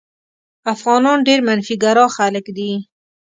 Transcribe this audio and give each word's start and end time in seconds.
افغانان 0.73 1.17
ډېر 1.27 1.39
منفي 1.47 1.75
ګرا 1.83 2.05
خلک 2.15 2.45
دي. 2.57 2.71